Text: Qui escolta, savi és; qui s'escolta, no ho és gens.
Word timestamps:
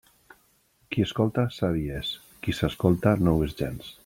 Qui 0.95 1.05
escolta, 1.07 1.45
savi 1.57 1.85
és; 2.01 2.11
qui 2.47 2.57
s'escolta, 2.63 3.15
no 3.29 3.37
ho 3.37 3.49
és 3.51 3.59
gens. 3.63 3.99